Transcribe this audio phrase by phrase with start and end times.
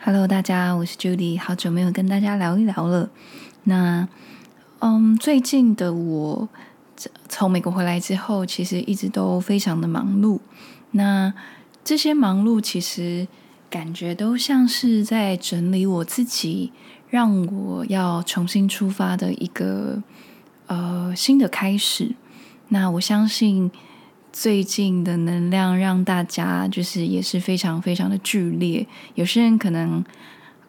[0.00, 3.10] Hello，大家，我是 Judy，好久没有跟大家聊一聊了。
[3.64, 4.08] 那，
[4.78, 6.48] 嗯，最近的我
[7.28, 10.38] 从美国回来之后，其实一直都非常的忙碌。
[10.92, 11.34] 那
[11.82, 13.26] 这些忙碌，其实
[13.68, 16.72] 感觉都像是在整理我自己，
[17.10, 20.00] 让我要重新出发的一个
[20.68, 22.14] 呃新的开始。
[22.68, 23.70] 那我相信。
[24.32, 30.04] 最近的能量让大家就是也是非常非常的剧烈，有些人可能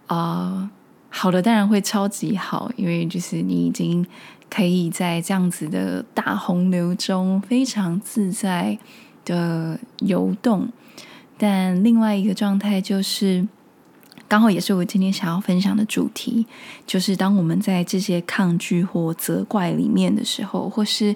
[0.07, 0.69] 啊、
[1.09, 4.05] 好的当然会超级好，因为就是你已经
[4.49, 8.77] 可以在这样子的大洪流中非常自在
[9.23, 10.69] 的游动，
[11.37, 13.47] 但另外一个状态就是。
[14.29, 16.45] 刚好也是我今天想要分享的主题，
[16.85, 21.15] 就是当我们在这些抗拒或责怪里面的时候，或是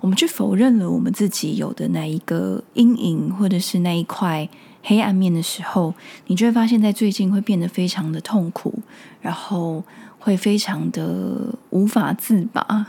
[0.00, 4.48] 我们去否认了我们自己有的那一个阴影，或者是那一块
[4.82, 5.92] 黑暗面的时候，
[6.26, 8.74] 你就会发现，在最近会变得非常的痛苦，
[9.20, 9.84] 然后
[10.18, 12.86] 会非常的无法自拔。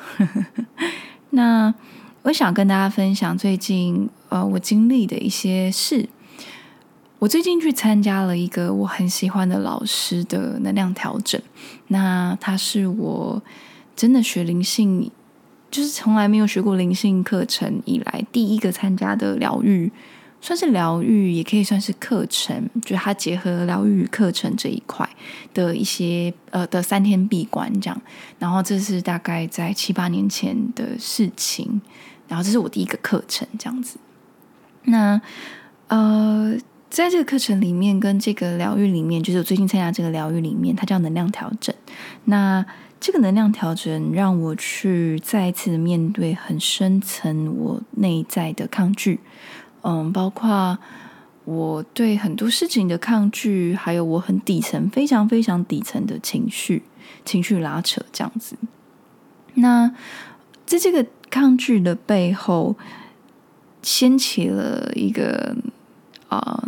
[1.32, 1.76] 那
[2.24, 6.08] 我想跟大家分享最近呃我经历的一些事。
[7.26, 11.42] 我最近去参加了一个我很喜欢的老师的能量调整，
[11.88, 13.42] 那他是我
[13.96, 15.10] 真的学灵性，
[15.72, 19.92] 就是从来没有学过灵性课程以来第一个参加的疗愈，
[20.40, 25.10] 算是疗愈，也可以算是课程，就他结合疗愈课程这一块
[25.52, 28.00] 的一些呃的三天闭关这样，
[28.38, 31.82] 然后这是大概在七八年前的事情，
[32.28, 33.98] 然后这是我第一个课程这样子，
[34.84, 35.20] 那
[35.88, 36.56] 呃。
[36.96, 41.76] 在这个课程里面，跟这个疗愈里面，就是我最近参加这个疗愈里面，它叫能量调整。
[42.24, 42.66] 那
[43.02, 49.20] 这个能量调整让我去再一次的面对很深层我内在的抗拒，
[49.82, 50.80] 嗯，包括
[51.44, 56.84] 我对很多事情的抗拒，还有我很底层、非常非常底层的情绪、
[57.26, 58.56] 情绪拉扯这样子。
[59.56, 59.94] 那
[60.66, 62.78] 在这个抗拒的背后，
[63.82, 65.58] 掀起了一个。
[66.28, 66.64] 啊、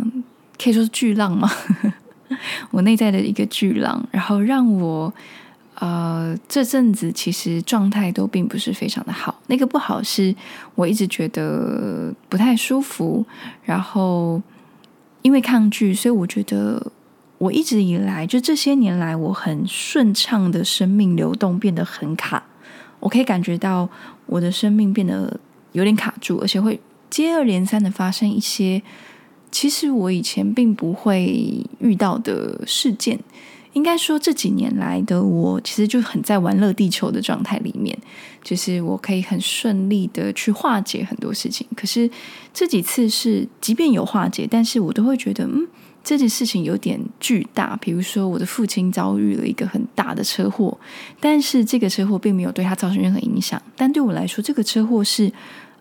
[0.62, 1.50] 可以说是巨浪吗？
[2.70, 5.12] 我内在的一个巨浪，然后让我
[5.76, 9.40] 呃这阵子其实状态都并不是非常的好。
[9.46, 10.34] 那个不好是
[10.74, 13.24] 我一直觉得不太舒服，
[13.64, 14.42] 然后
[15.22, 16.92] 因为抗拒，所以我觉得
[17.38, 22.42] 我一直以来就这些年来我很顺畅的生命流动变得很卡。
[23.00, 23.88] 我可以感觉到
[24.26, 25.40] 我的生命变得
[25.72, 28.82] 有点卡住，而且会接二连三的发生一些。
[29.50, 33.18] 其实我以前并不会遇到的事件，
[33.72, 37.96] 应该说这几年来的我，其实就很在玩乐地球的状态里面，
[38.42, 41.66] 就是我可以很顺利的去化解很多事情。
[41.74, 42.10] 可是
[42.52, 45.66] 这几次是，即便有化解，但是我都会觉得，嗯，
[46.04, 47.76] 这件事情有点巨大。
[47.76, 50.76] 比如说，我的父亲遭遇了一个很大的车祸，
[51.20, 53.60] 但是这个车祸并没有对他造成任何影响。
[53.76, 55.32] 但对我来说，这个车祸是，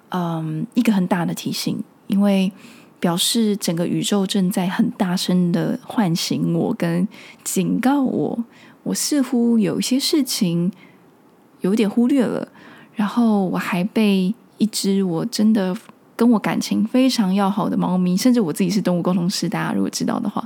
[0.10, 2.52] 嗯，一个很大的提醒，因为。
[3.00, 7.08] 表示整个宇宙正在很大声的唤醒我，跟
[7.44, 8.44] 警告我，
[8.84, 10.72] 我似乎有一些事情
[11.62, 12.48] 有点忽略了。
[12.96, 15.76] 然后我还被一只我真的
[16.16, 20.44] 跟我感情非常要好的猫咪，甚至我自己是动物沟通师，大家如果知道的话，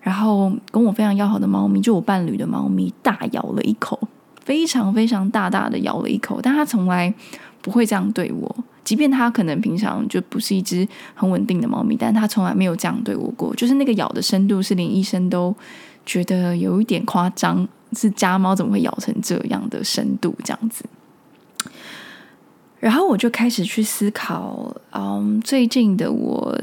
[0.00, 3.98] 然后跟我非常要好的猫咪，就我伴侣的猫咪，大咬了一口，
[4.44, 7.12] 非常非常大大的咬了一口，但它从来
[7.60, 8.56] 不会这样对我。
[8.84, 13.54] 即便它可能平常就不是一只很稳定的猫咪，但它从来没有这样对我过。
[13.54, 15.54] 就是那个咬的深度，是连医生都
[16.06, 20.84] 觉得有一点夸张，是家猫怎么会咬成这样的深度这样子？
[22.80, 26.58] 然后我就开始去思考，嗯，最近的我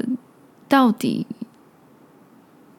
[0.68, 1.26] 到底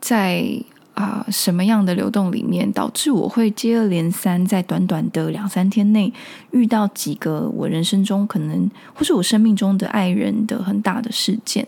[0.01, 0.61] 在。
[0.97, 6.11] 啊、什么样的流动里面导致我会接二连三在短短的两三天内
[6.49, 11.67] 遇到几个我人生中可能或是我生命中的爱人的很大的事件？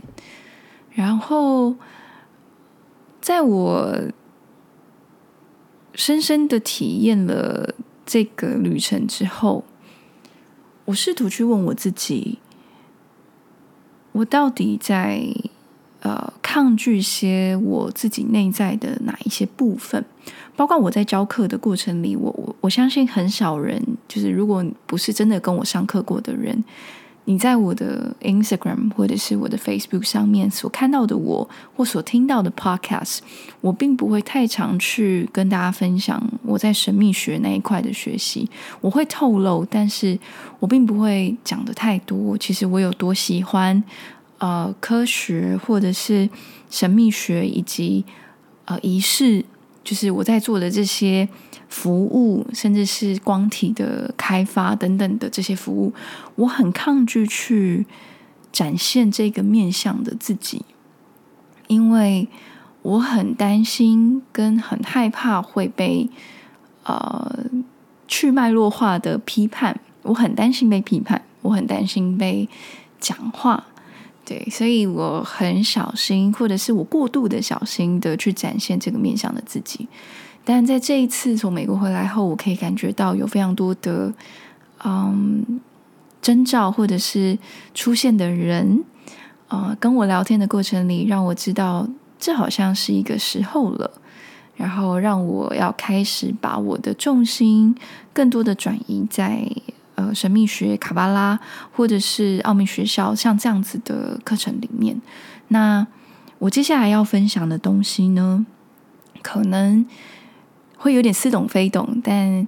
[0.90, 1.76] 然后，
[3.22, 3.96] 在我
[5.94, 7.76] 深深的体验了
[8.08, 9.64] 这个旅程之后，
[10.86, 12.40] 我试图去问我自己：
[14.14, 15.32] 我到底在？
[16.02, 20.04] 呃，抗拒些我自己内在的哪一些部分？
[20.56, 26.64] 包括我在教课的过程里，我我我相信很少人，就是如果不是真的跟我上课过的人，
[27.26, 33.20] 你在我的 Instagram 或者是我的 Facebook 上面所看到的我，或所听到的 Podcast，
[33.62, 38.50] 我并不会太常去跟大家分享我在神秘学那一块的学习。
[38.80, 40.18] 我会透露，但是
[40.60, 42.38] 我并不会讲得太多。
[42.38, 43.84] 其实我有多喜欢。
[44.40, 46.30] 呃，科学或者是
[46.70, 48.06] 神秘学以及
[48.66, 49.44] 呃仪式，
[49.84, 51.28] 就是我在做的这些
[51.68, 55.94] 服务，甚至是光体的开发等等的这些服务，
[56.36, 57.86] 我很抗拒去
[58.52, 60.64] 展现这个面向的自己，
[61.68, 62.30] 因为
[62.82, 66.10] 我很担心跟很害怕会被
[66.84, 67.46] 呃
[68.08, 72.48] 去脉络化的批判，我很担心被批判，我很担心被
[73.02, 73.66] 讲话。
[74.30, 79.88] 对，所以我很小心，或者是我过度的小心的去展现这个面向的自己。
[80.46, 84.14] 但在这一次从美国回来后，我可以感觉到有非常多的
[84.86, 85.60] 嗯
[86.22, 87.40] 征兆，或者是
[87.74, 88.84] 出现的人
[89.48, 91.90] 啊、呃，跟我聊天的过程里，让我知道
[92.20, 93.92] 这好像是一个时候了，
[94.56, 97.76] 然后让我要开始把我的重心
[98.14, 99.50] 更多的转移在。
[100.00, 101.38] 呃，神秘学、卡巴拉，
[101.74, 105.02] 或者是奥秘学校，像这样子的课程里面，
[105.50, 105.86] 那
[106.38, 108.46] 我接下来要分享的东西呢，
[109.22, 109.86] 可能
[110.78, 112.48] 会有点似懂非懂，但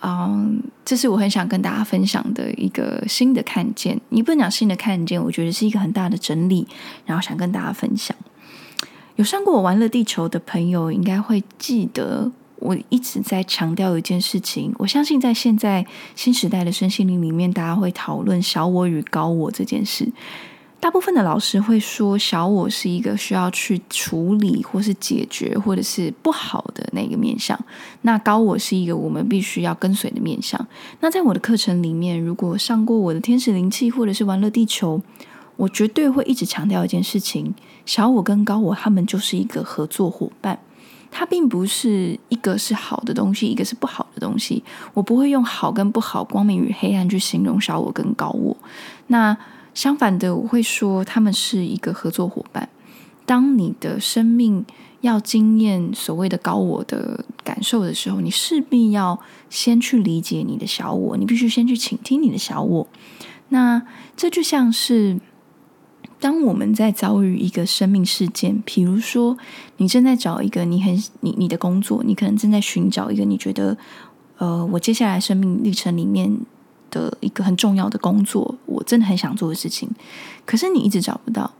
[0.00, 4.00] 嗯，这是我很想跟大家分享的一个新的看见。
[4.10, 6.68] 你不能讲新的看见，我觉得是一个很大的整理，
[7.04, 8.16] 然后想跟大家分享。
[9.16, 12.30] 有上过我玩乐地球的朋友，应该会记得。
[12.66, 15.86] 我一直在强调一件事情，我相信在现在
[16.16, 20.10] 新时代的身心灵里面，大家会讨论小我与高我这件事。
[20.78, 27.58] 大部分的老师会说，小我是一个需要去处理或是解决，或者是不好的那个面向。
[28.02, 30.64] 那高我是一个我们必须要跟随的面向。
[31.00, 35.00] 那在我的课程里面，如果上过我的天使灵气或者是玩乐地球，
[35.56, 37.54] 我绝对会一直强调一件事情：
[37.86, 40.58] 小我跟高我，他们就是一个合作伙伴。
[41.10, 44.62] 它并不是一个是好的东西，一个是不好的东西。
[44.92, 48.56] 我不会用好跟不好、光明与黑暗去形容小我跟高我。
[49.06, 49.36] 那
[49.72, 52.68] 相反的，我会说他们是一个合作伙伴。
[53.24, 54.64] 当你的生命
[55.00, 59.18] 要经验所谓的高我的感受的时候，你势必要
[59.48, 62.86] 先去理解你的小我，你必须先去倾听你的小我。
[63.48, 63.82] 那
[64.16, 65.18] 这就像是。
[66.18, 69.36] 当我们在遭遇一个生命事件，比如说
[69.76, 73.76] 你正在找一个你很你你的工作，你可能正在寻找一个你觉得，
[74.38, 76.34] 呃，我接下来生命历程里面
[76.90, 79.90] 的一个很重要的工作，我真的很想做的事情，
[80.46, 81.52] 可是你一直找不到，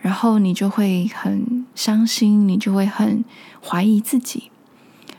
[0.00, 3.24] 然后你就会很伤心，你就会很
[3.60, 4.50] 怀疑自己，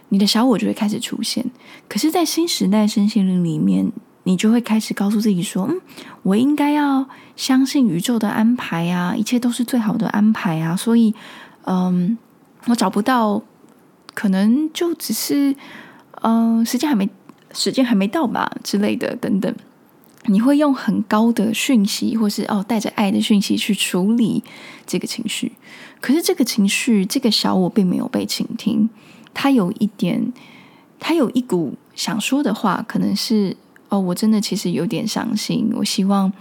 [0.10, 1.46] 你的小我就会开始出现。
[1.90, 3.92] 可是，在新时代身心灵里面。
[4.28, 5.80] 你就会开始告诉自己说：“嗯，
[6.22, 7.08] 我应该要
[7.38, 11.16] 相信宇宙的安排啊，一切都是最好的安排啊。”所以，
[11.64, 12.18] 嗯，
[12.66, 13.42] 我找不到，
[14.14, 15.56] 可能就只是，
[16.24, 17.10] 嗯，时间还没，
[17.54, 19.56] 时间还没到吧之类的等等。
[20.26, 24.44] 你会用很高的讯息，或是哦带着爱的讯息去处理
[24.86, 25.54] 这个情绪，
[26.02, 28.90] 可是这个情绪，这个小我并没有被倾听。
[29.34, 30.34] 他有一点，
[31.00, 33.56] 他有一股想说的话，可能是。
[33.90, 35.72] 哦，我真的其实有点伤心。
[35.74, 36.32] 我希望，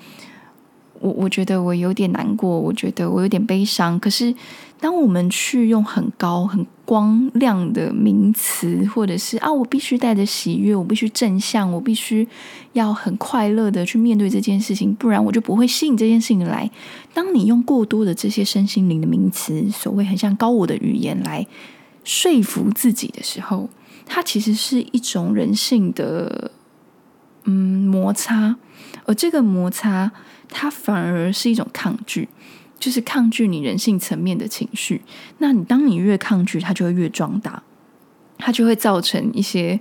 [1.01, 3.99] 我我觉得我有点难过，我觉得我有点悲伤。
[4.01, 4.35] 可是，
[4.81, 12.27] 当我们去用很高、很光亮的名词，或者是啊，我必须带着喜悦，我必须正向，我必须
[12.73, 16.69] 要很快乐的去面对这件事情，不然我就不会吸引这件事情来。
[17.15, 21.47] 当你用过多的这些身心灵的名词，所谓很像高我的语言来
[22.03, 23.69] 说服自己的时候，
[24.05, 26.51] 它其实是一种人性的。
[27.49, 28.57] 嗯，摩擦，
[29.05, 30.11] 而这个摩擦，
[30.49, 32.29] 它反而是一种抗拒，
[32.77, 35.03] 就是抗拒你人性层面的情绪。
[35.39, 37.63] 那你当你越抗拒，它就会越壮大，
[38.37, 39.79] 它就会造成一些，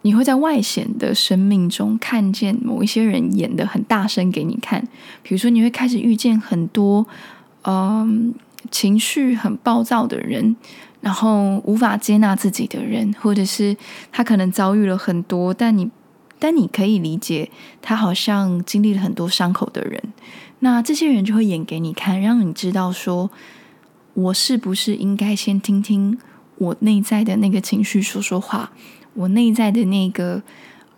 [0.00, 4.80] 你会在外显的生命中看见某一些人演的很大声给你看，
[5.22, 7.06] 比如说你会开始遇见很多，
[7.64, 8.34] 嗯，
[8.70, 10.56] 情绪很暴躁的人，
[11.02, 13.76] 然后无法接纳自己的人，或者是
[14.10, 15.90] 他可能遭遇了很多，但你。
[16.38, 17.50] 但你可以理解，
[17.80, 20.02] 他好像经历了很多伤口的人，
[20.58, 23.30] 那这些人就会演给你看，让你知道说，
[24.14, 26.18] 我是不是应该先听听
[26.56, 28.70] 我内在的那个情绪说说话，
[29.14, 30.42] 我内在的那个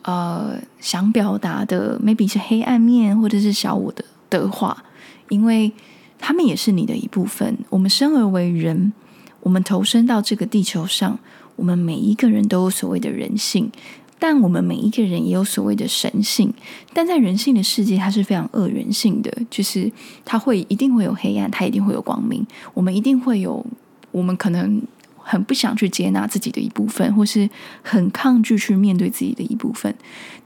[0.03, 4.85] 呃想表达的，maybe 是黑暗面或者是小我的的话，
[5.29, 5.73] 因为
[6.19, 7.57] 他们也是你的一部分。
[7.71, 8.93] 我们生而为人，
[9.41, 11.19] 我们投身到这个地球上，
[11.55, 13.71] 我们每一个人都有所谓的人性。
[14.19, 16.53] 但我们每一个人也有所谓的神性，
[16.93, 19.91] 但在人性的世界，它是非常恶人性的，就是
[20.25, 22.47] 它会一定会有黑暗，它一定会有光明。
[22.75, 23.65] 我们一定会有，
[24.11, 24.83] 我们可能
[25.17, 27.49] 很不想去接纳自己的一部分，或是
[27.83, 29.95] 很抗拒去面对自己的一部分。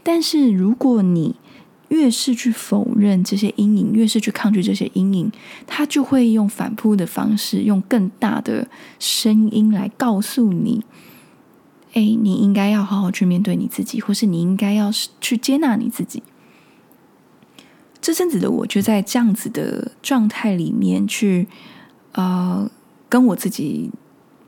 [0.03, 1.35] 但是如果你
[1.89, 5.31] 越是去否认这些阴影，越是去抗拒这些阴影，
[5.67, 8.67] 他就会用反扑的方式，用更大的
[8.99, 10.83] 声音来告诉你
[11.93, 16.23] ：“哎，你应该要好好去面对你自己，或是你应该要去接纳你自己。”
[18.01, 21.47] 这阵子的我就在这样子的状态里面去，
[22.13, 22.69] 呃，
[23.09, 23.93] 跟我自己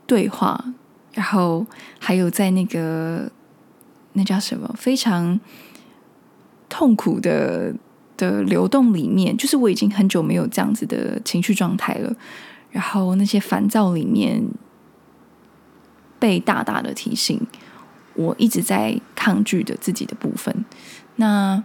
[0.05, 0.73] 对话，
[1.13, 1.65] 然后
[1.97, 3.31] 还有在那个
[4.11, 5.39] 那叫什么非常
[6.67, 7.73] 痛苦的
[8.17, 12.13] 的流动里面，就是我已经很久没有这样子的情绪状态了，
[12.71, 14.43] 然后那些烦躁里面
[16.25, 17.39] 被大大的提醒，
[18.15, 20.65] 我一直在抗拒的自己的部分，
[21.17, 21.63] 那。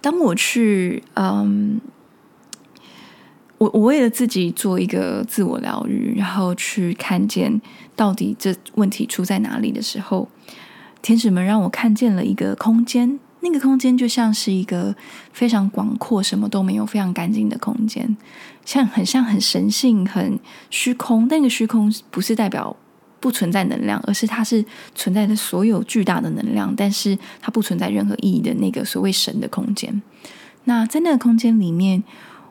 [0.00, 1.80] 当我去，嗯，
[3.58, 7.60] 我我为了自己做一个自我疗愈，然后去看见
[7.94, 10.28] 到底这问题出在哪里的时候，
[11.02, 14.94] 天使们让我看见了一个空间，那个空间就像是一个
[15.32, 18.16] 非常广阔、什么都没有、非常干净的空间，
[18.64, 21.28] 像很像很神性、很虚空。
[21.28, 22.76] 那个虚空不是代表。
[23.20, 24.64] 不存在能量，而是它是
[24.96, 30.02] 存在的所有巨大的能量，但是它不存在任何意义的那个所谓神的空间。
[30.64, 32.02] 那在那个空间里面，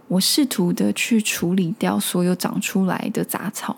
[0.07, 3.75] 我试图的去处理掉所有长出来的杂草，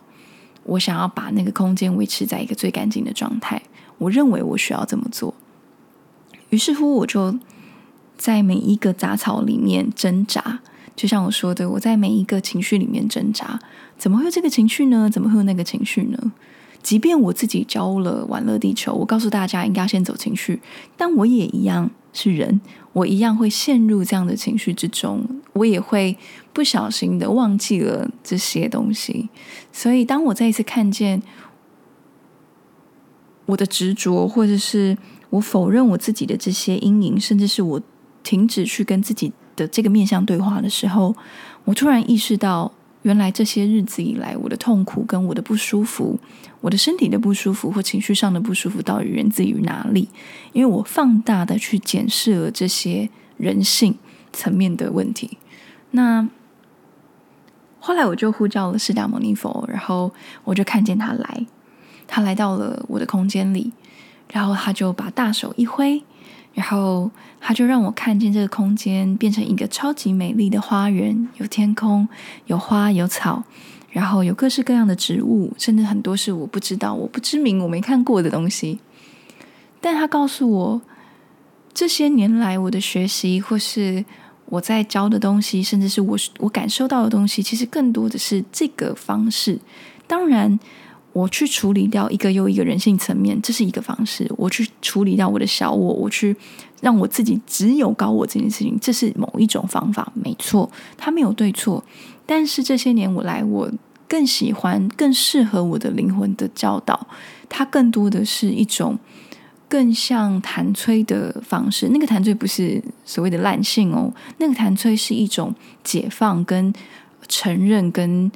[0.65, 3.59] 我想要把那个空间维持在一个最干净的状态。
[3.97, 5.33] 我认为我需要这么做，
[6.53, 7.35] 于是乎我就
[8.15, 10.59] 在每一个杂草里面挣扎，
[10.95, 13.59] 就像我说的，我在每一个情绪里面挣扎。
[13.97, 15.09] 怎么会有这个情绪呢？
[15.09, 16.31] 怎么会有那个情绪呢？
[16.83, 20.61] 即便我自己教了玩乐地球，我告诉大家应该先走情绪，
[20.95, 26.15] 但我也一样是人，我一样会陷入这样的情绪之中，我也会
[26.53, 29.29] 不小心的忘记了这些东西。
[29.71, 31.23] 所以，当我再一次看见
[33.47, 34.95] 我的执着，或者是
[35.33, 37.81] 我否认我自己的这些阴影，甚至是我
[38.21, 41.15] 停止去跟自己的这个面向对话的时候，
[41.65, 42.71] 我突然意识到。
[43.03, 46.17] 原来这些日子以来，我的痛苦跟我的不舒服，
[46.61, 50.07] 我的身体的不舒服或情绪上的不舒服，到底源自于哪里？
[50.53, 53.97] 因为我放大的去检视了这些人性
[54.31, 55.37] 层面的问题。
[55.91, 56.25] 那
[57.81, 60.09] 后来我就呼叫了释迦牟尼佛，然后
[60.45, 61.45] 我就看见他来，
[62.07, 63.73] 他来到了我的空间里，
[64.31, 66.03] 然后他就把大手一挥。
[66.53, 67.09] 然后
[67.41, 72.07] 他就让我看见这个空间变成一个超级美丽的花园，有天空，
[72.45, 73.43] 有花，有草，
[73.89, 78.79] 然后有各式各样的植物，甚至很多是我不知道、我不知名、我没看过的东西。
[79.81, 80.81] 但他告诉我，
[81.73, 84.05] 这些年来我的学习，或是
[84.45, 89.57] 我在教的东西，甚至是我我感受到的东西，其实更多的是这个方式。
[90.05, 90.59] 当然。
[91.13, 96.35] 我去处理掉一个又一个人性层面，这是一个方式；我去处理掉我的小我，我去
[96.81, 101.83] 让我自己只有高我这件事情，这是某一种方法，没错，它没有对错。
[102.25, 103.71] 但是这些年我来，我
[104.07, 107.07] 更喜欢、更适合我的灵魂的教导，
[107.47, 108.97] 它更多的是一种
[109.69, 111.89] 更像谭崔的方式。
[111.89, 115.53] 那个谭崔不是所谓的烂性哦，那个谭崔是一种
[115.83, 116.73] 解放、跟
[117.27, 118.31] 承认、跟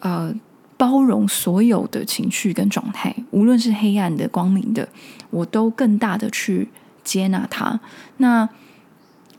[0.00, 0.34] 呃。
[0.78, 4.88] 包容所有的情绪跟状态，无论是黑暗的、光明的，
[5.28, 6.68] 我都更大的去
[7.04, 7.78] 接纳它。
[8.16, 8.48] 那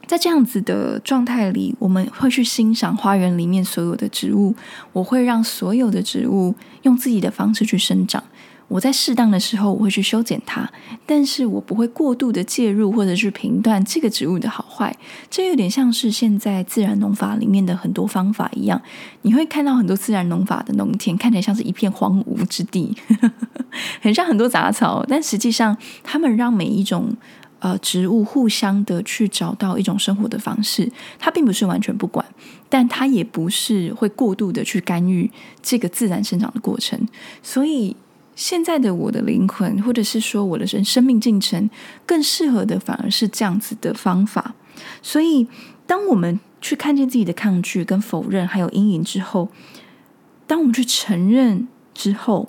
[0.05, 4.55] 在这样子的状态里，我们会去欣赏花园里面所有的植物。
[4.91, 8.23] 我会让所有的植物用自己的方式去生长。
[8.69, 10.71] 我在适当的时候，我会去修剪它，
[11.05, 14.95] 但是我不会过度的介入或者去评断这个植物的好坏。
[15.29, 18.79] 这有点像是现在自然农法里面的很多方法一样，
[19.23, 22.95] 你会看到很多自然农法的农田看起来像是一片荒芜之地，
[24.01, 27.11] 很像很多杂草，但实际上他们让每一种
[27.57, 30.91] 呃植物互相的去找到一种生活的方式。
[31.17, 32.23] 它并不是完全不管，
[32.69, 35.31] 但它也不是会过度的去干预
[35.63, 37.07] 这个自然生长的过程，
[37.41, 37.95] 所以。
[38.39, 41.69] 现在的我的灵魂，或者是说我的生生命进程，
[42.05, 44.55] 更适合的反而是这样子的方法。
[45.01, 45.45] 所以，
[45.85, 49.49] 当我们去看见自己的抗拒、跟否认，还有阴影之后，
[50.47, 52.47] 当我们去承认之后，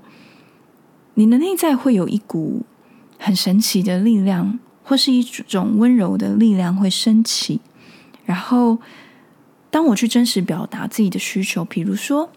[1.14, 2.64] 你的内在会有一股
[3.18, 7.61] 很神奇的力量，或是一种温柔的力量会升起。
[8.25, 8.78] 然后，
[9.73, 12.30] 当我去真实表达自己的需求，比如说。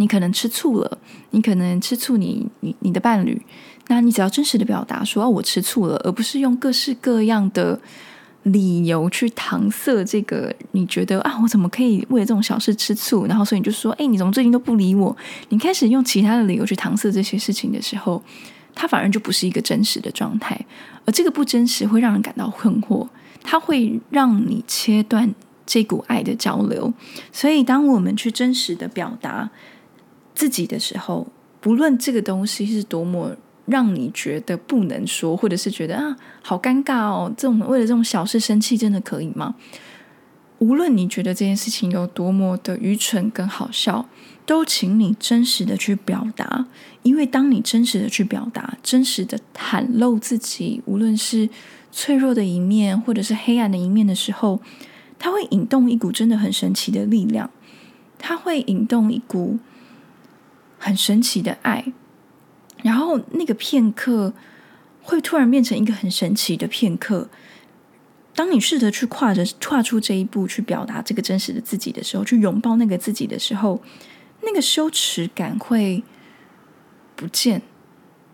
[0.00, 0.98] 你可能吃醋了，
[1.32, 3.38] 你可能吃醋你，你你的伴侣，
[3.88, 7.78] 那你只要真实的表达说，哦，我吃醋了，而不是用各式各样的
[8.44, 10.50] 理由去搪塞这个。
[10.72, 13.26] 你觉得啊，我怎么可以为了这种小事吃醋？
[13.26, 15.14] 然后所以你就说，哎，你怎么最近都不理我？
[15.50, 18.22] 你开始用其他的理由去搪塞这些事情的时候，
[18.74, 20.58] 它反而就不是一个真实的状态，
[21.04, 23.06] 而这个不真实会让人感到困惑。
[23.42, 25.34] 它会让你切断
[25.66, 26.90] 这股爱的交流。
[27.30, 29.50] 所以，当我们去真实的表达
[30.40, 31.26] 自己的时候，
[31.60, 39.54] 不论这个东西是多么让你觉得不能说，或者是觉得啊好尴尬哦，这种为了这种小事生气，真的可以吗？
[40.56, 44.08] 无论你觉得这件事情有多么的愚蠢跟好笑，
[44.46, 46.64] 都请你真实的去表达，
[47.02, 51.50] 因为当你真实的去表达，真实的袒露自己，无论是
[51.92, 54.62] 脆弱的一面，或者是黑暗的一面的时候，
[55.18, 57.50] 它会引动一股真的很神奇的力量，
[58.18, 59.58] 它会引动一股
[60.82, 61.92] 很神奇的爱，
[62.82, 64.32] 然后那个片刻
[65.02, 67.28] 会突然变成一个很神奇的片刻。
[68.34, 73.82] 当你试着去跨着跨出这一步，去表达这个真实的自己的时候，去拥抱那个自己的时候，
[74.42, 76.02] 那个羞耻感会
[77.14, 77.60] 不见，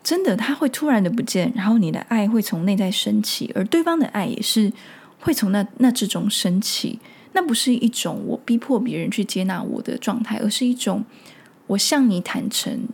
[0.04, 4.72] 真的，它会突然的不见，然后你的爱会从内在升起，而对方的爱也是
[5.18, 7.00] 会从那那之中升起。
[7.32, 11.04] 那不是一种我逼迫别人去接纳我的状态，而是一种
[11.68, 12.88] 我向你坦诚，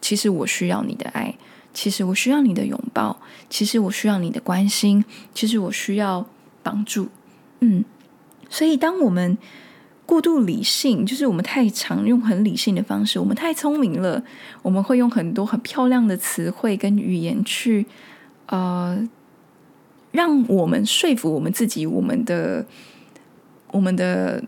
[0.00, 1.36] 其实我需要你的爱。
[1.72, 6.26] 其实我需要你的拥抱，其实我需要你的关心，其实我需要
[6.64, 7.06] 帮助。
[7.60, 7.84] 嗯，
[8.48, 9.38] 所以当我们
[10.04, 14.20] 过度理性，就是我们太常用很理性的方式，我们太聪明了，
[14.62, 17.86] 我们会用很多很漂亮的词汇跟语言去，
[18.46, 19.08] 呃，
[20.10, 22.66] 让我们说服我们自己，我们的
[23.70, 24.42] 我们的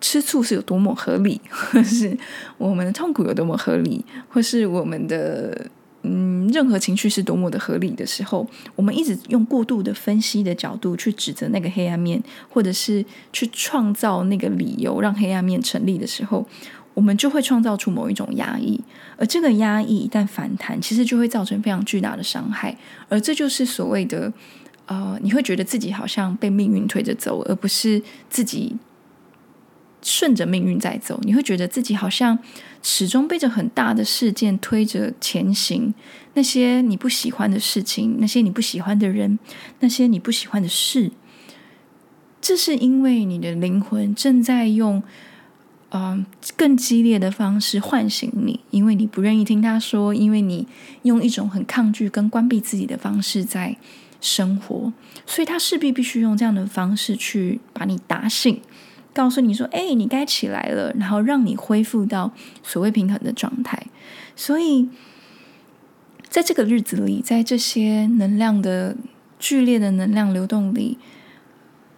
[0.00, 2.16] 吃醋是有多么合理， 或是
[2.58, 5.66] 我们的痛苦有多么合理，或是我们的。
[6.02, 13.04] 嗯，任何情绪是多么的合理的时候，我们一直用过度的分析的角度去指责那个黑暗面，或者是
[13.34, 16.46] 去创造那个理由让黑暗面成立的时候，
[16.94, 18.80] 我们就会创造出某一种压抑，
[19.18, 22.74] 而这个压抑一旦反弹，其实就会造成非常巨大的伤害，
[23.10, 24.32] 而这就是所谓的，
[24.86, 28.74] 呃，你会觉得自己好像被命运推着走，而不是自己。
[30.02, 32.38] 顺着命运在走，你会觉得自己好像
[32.82, 35.92] 始终背着很大的事件推着前行。
[36.34, 39.38] 那些你不喜欢的事情，那些你不喜欢的人，
[39.80, 41.10] 那些你不喜欢的事，
[42.40, 45.02] 这是因为你的灵魂正在用
[45.92, 46.24] 嗯、
[46.56, 50.64] 更激烈的方式唤醒你，因为你不愿意听他说，因为你
[51.02, 53.76] 用一种很抗拒跟关闭自己的方式在
[54.20, 54.92] 生活，
[55.26, 58.60] 所以他势必必须用这样的方式去把你打醒。
[59.12, 63.86] 告诉你说：“哎，你该起来了。”然后让你恢复到所谓平衡的状态。
[64.36, 64.88] 所以，
[66.28, 68.96] 在这个日子里，在这些能量的
[69.38, 70.98] 剧烈的能量流动里，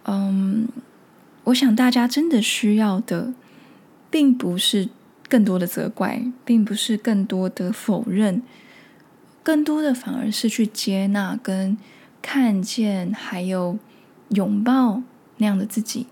[0.05, 0.67] 嗯，
[1.45, 3.33] 我想大家真的需要的，
[4.09, 4.89] 并不是
[5.29, 8.41] 更多的责怪，并不是更多的否认，
[9.43, 11.77] 更多的反而是去接纳、跟
[12.21, 13.77] 看见，还有
[14.29, 15.03] 拥抱
[15.37, 16.07] 那样的自己。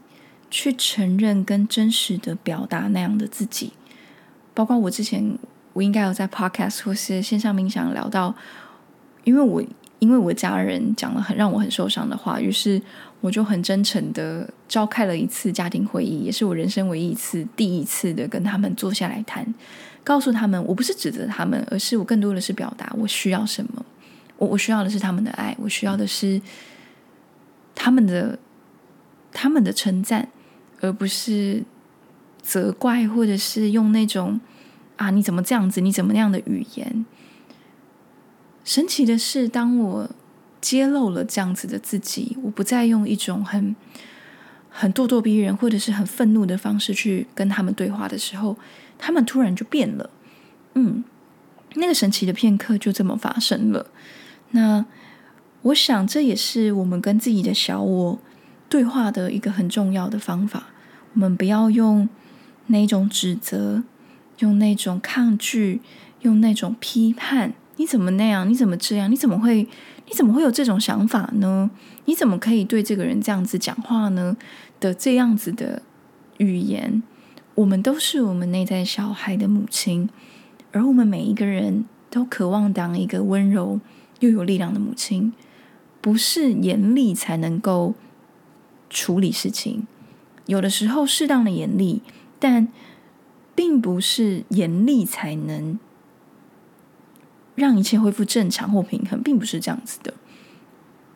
[0.51, 3.71] 去承认跟真实的表达那样的自己，
[4.53, 5.37] 包括我之前，
[5.71, 8.35] 我应该有在 podcast 或是线上冥想聊到，
[9.23, 9.63] 因为我
[9.99, 12.81] 因为我家人讲了很让我很受伤的话，于是
[13.21, 19.55] 我就很真诚的召开了一次家庭会议，也是我人生唯一一次第一次的跟他们坐下来谈，
[20.03, 23.85] 告诉他们我不是指责他们，而是我更多的是表达我需要什么，
[24.37, 26.41] 我我需要的是他们的爱，我需要的是
[27.73, 28.37] 他们的
[29.31, 30.27] 他们的称赞。
[30.81, 31.63] 而不是
[32.41, 34.39] 责怪，或者是用那种
[34.97, 35.79] 啊，你怎么这样子？
[35.79, 37.05] 你怎么那样的语言？
[38.63, 40.09] 神奇的是，当我
[40.59, 43.75] 揭露了这样子的自己，我不再用一种很
[44.69, 48.57] 很咄咄逼人，或者是很愤怒的方式去跟他们对话的时候，
[48.99, 50.09] 他们突然就变了。
[50.75, 51.03] 嗯，
[51.75, 53.87] 那个神奇的片刻就这么发生了。
[54.51, 54.85] 那
[55.63, 58.19] 我想，这也是我们跟自己的小我
[58.69, 60.67] 对话的一个很重要的方法。
[61.13, 62.07] 我们不要用
[62.67, 63.83] 那种指责，
[64.39, 65.81] 用那种抗拒，
[66.21, 67.53] 用那种批判。
[67.77, 68.47] 你怎么那样？
[68.47, 69.11] 你怎么这样？
[69.11, 69.67] 你怎么会？
[70.07, 71.71] 你怎么会有这种想法呢？
[72.05, 74.35] 你怎么可以对这个人这样子讲话呢？
[74.79, 75.81] 的这样子的
[76.37, 77.01] 语言，
[77.55, 80.09] 我们都是我们内在小孩的母亲，
[80.71, 83.79] 而我们每一个人都渴望当一个温柔
[84.19, 85.31] 又有力量的母亲，
[86.01, 87.93] 不是严厉才能够
[88.89, 89.87] 处理事情。
[90.51, 92.01] 有的时候适当的严厉，
[92.37, 92.67] 但
[93.55, 95.79] 并不是严厉才能
[97.55, 100.13] 让一切恢复正常或平衡，并不是这样子的。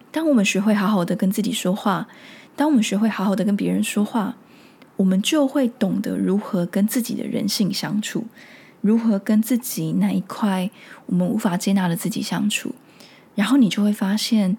[0.09, 2.07] 当我们学会好好的跟自己说话，
[2.55, 4.37] 当我们学会好好的跟别人说话，
[4.95, 8.27] 我们就会懂得如何跟自己的人性相处，
[8.79, 10.71] 如何跟自己那一块
[11.07, 12.73] 我们无法接纳的自己相处。
[13.35, 14.55] 然后你就会发现，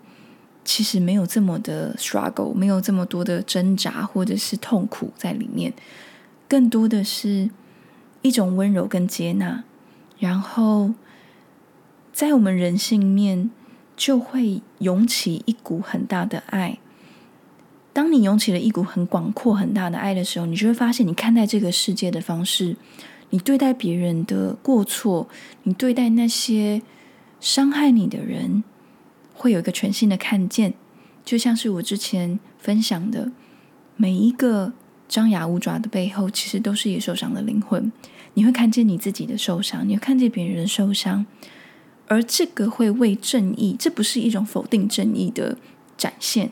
[0.66, 5.72] 其实没有这么的 struggle，没有这么多的挣扎或者是痛苦在里面，
[6.48, 7.48] 更多的是
[8.22, 9.62] 一种温柔跟接纳，
[10.18, 10.92] 然后
[12.12, 13.48] 在我们人性面
[13.96, 16.78] 就会涌起一股很大的爱。
[17.92, 22.76] 当你涌起了一股很广阔、很大的爱的时候，你就会发现，你看待这个世界的方式，
[23.30, 25.28] 你对待别人的过错，
[25.62, 26.82] 你对待那些
[27.40, 28.64] 伤害你的人，
[29.36, 30.74] 会有一个全新的看见。
[31.24, 33.30] 就像是我之前分享的，
[33.96, 34.72] 每一个
[35.06, 37.92] 张牙舞爪的背后，其实都是也受伤的灵魂。
[38.34, 41.26] 你会看见你自己的受伤，你会看见别人的受伤，
[42.06, 45.58] 而这个会为正义，这不是一种否定正义的
[45.96, 46.50] 展现。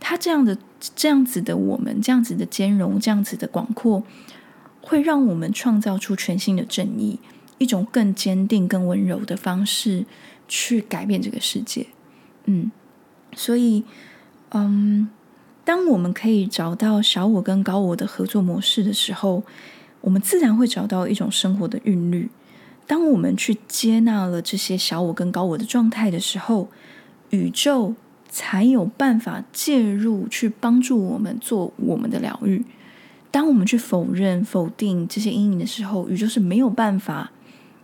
[0.00, 0.58] 他这样的。
[0.94, 4.02] 这样子的我们，这样子的兼容，这样子的广阔，
[4.82, 7.18] 会让我们创造出全新的正义，
[7.56, 10.04] 一种更坚定、更温柔的方式
[10.46, 11.86] 去改变这个世界。
[12.44, 12.70] 嗯，
[13.34, 13.84] 所以，
[14.50, 15.08] 嗯，
[15.64, 19.42] 当我们可以找到小我跟高我的合作模式的时候，
[20.00, 22.30] 我们自然会找到一种生活的韵律。
[22.86, 26.68] 当我们去接纳了这些小我跟高我的状态的时候，
[27.30, 27.94] 宇宙。
[28.36, 32.64] 才有办法介入去帮助我们做我们的疗愈。
[33.30, 37.30] 当我们去否认、否定这些阴影的时候，宇宙是没有办法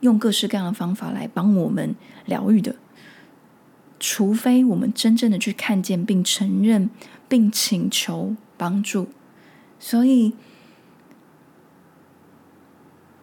[0.00, 1.94] 用各式各样的方法来帮我们
[2.26, 2.74] 疗愈的。
[4.00, 6.88] 除非我们真正的去看见，并承认，
[7.28, 9.08] 并请求帮助。
[9.78, 10.32] 所以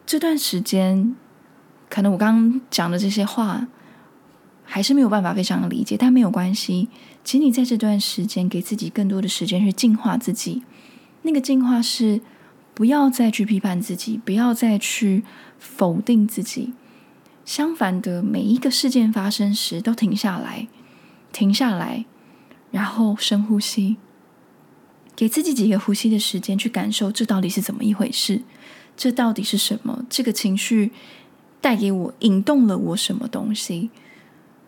[0.05, 1.15] 这段时间，
[1.89, 3.67] 可能我刚刚讲的这些话，
[4.63, 6.87] 还是没有办法非常理解，但没有关系。
[7.23, 10.63] 请你在这段时间给自己更多的时间去净化自己。
[11.23, 12.21] 那个净化是
[12.73, 15.23] 不要再去批判自己，不要再去
[15.57, 16.73] 否定自己。
[17.47, 20.67] 相反的，每一个事件发生时，都停下来，
[21.31, 22.03] 停下来，
[22.71, 23.95] 然后深呼吸，
[25.15, 28.41] 给自己几个呼吸的时间，去感受这到底是怎么一回事？
[28.97, 30.03] 这到底是什么？
[30.09, 30.91] 这个情绪
[31.61, 33.91] 带给我、引动了我什么东西？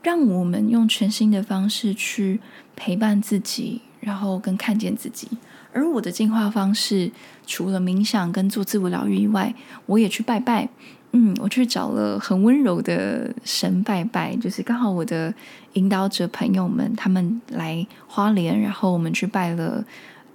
[0.01, 2.39] 让我们用全新的方式去
[2.77, 5.27] 陪伴自己，然后跟看见自己。
[5.73, 7.11] 而我的进化方式，
[7.45, 9.53] 除了冥想跟做自我疗愈以外，
[9.85, 10.69] 我也去拜拜。
[11.11, 15.33] 嗯，我去找了很温柔的神拜拜，就是刚好我的
[15.73, 19.83] 引导者朋友们他们来花莲，然后我们去拜了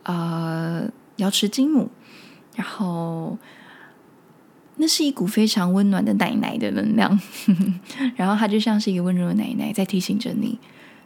[0.03, 1.91] 呃瑶池金母，
[2.57, 3.39] 然后。
[4.77, 7.21] 那是一股非常温暖的奶奶的能量，
[8.17, 10.59] 然后她就像是一个温柔的奶奶，在提醒着你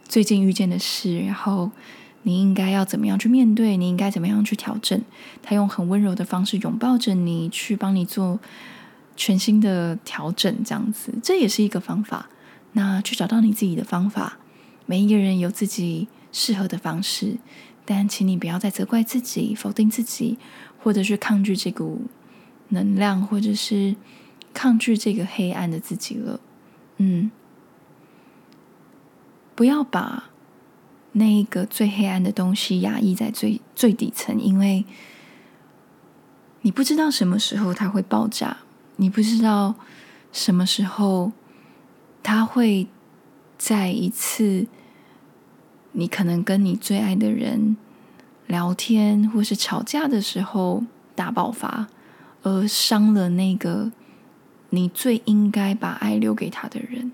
[0.07, 1.69] 最近遇见的事，然后
[2.23, 4.99] 你应该要怎么样去面对，你应该怎么样去调整。
[5.43, 8.39] 她用很温柔的方式拥抱着你，去帮你做
[9.19, 12.29] 全新的调整，这样子，这也是一个方法。
[12.71, 14.37] 那去找到你自己的方法，
[14.85, 17.37] 每一个人有自己适合的方式，
[17.83, 20.37] 但请你不要再责怪自己、否定自己，
[20.81, 22.07] 或者是抗拒这股。
[22.71, 23.95] 能量，或者是
[24.53, 26.39] 抗拒这个黑暗的自己了，
[26.97, 27.31] 嗯，
[29.55, 30.29] 不要把
[31.13, 34.85] 那一个最黑暗的东西压抑在最最底层，因为
[36.61, 38.57] 你不知道什么时候它会爆炸，
[38.99, 39.73] 你不知道
[40.31, 41.31] 什么时候
[42.21, 42.87] 它会
[43.57, 44.67] 在一次
[45.93, 47.75] 你可能跟你最爱的人
[48.47, 50.83] 聊天或是吵架的时候
[51.15, 51.87] 大爆发。
[52.41, 53.91] 而伤了那个
[54.69, 57.11] 你最应该把爱留给他的人，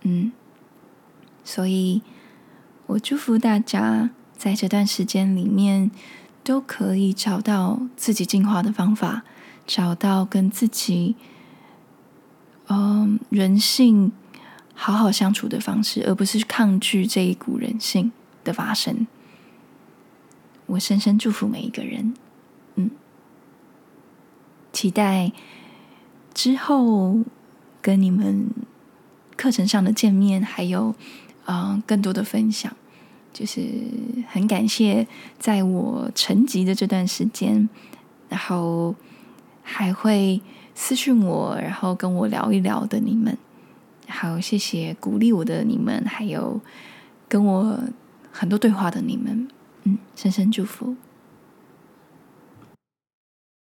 [0.00, 0.32] 嗯，
[1.44, 2.00] 所以
[2.86, 5.90] 我祝福大家在这段时间里面
[6.42, 9.24] 都可以找到自己进化的方法，
[9.66, 11.16] 找到跟自己
[12.68, 14.12] 嗯人性
[14.74, 18.12] 好好相处的方式，而不是抗拒这一股人性
[18.44, 19.06] 的发生。
[20.66, 22.14] 我深深祝福每一个人，
[22.76, 22.90] 嗯。
[24.72, 25.32] 期待
[26.32, 27.18] 之后
[27.82, 28.48] 跟你们
[29.36, 30.94] 课程上的见面，还有
[31.44, 32.74] 啊、更多的分享。
[33.32, 33.60] 就是
[34.28, 35.06] 很感谢
[35.38, 37.68] 在我沉寂的这段时间，
[38.28, 38.94] 然后
[39.72, 40.40] 还会
[40.74, 43.38] 私讯我，然后跟我聊一聊的你们。
[44.08, 46.60] 好，谢谢鼓励我的你们，还有
[47.28, 47.78] 跟我
[48.32, 49.48] 很多对话的你们。
[49.84, 50.96] 嗯，深深祝福。